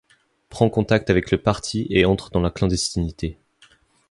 Prend 0.49 0.67
contact 0.71 1.11
avec 1.11 1.29
le 1.29 1.39
Parti 1.39 1.85
et 1.91 2.05
entre 2.05 2.31
dans 2.31 2.39
la 2.39 2.49
clandestinité. 2.49 3.37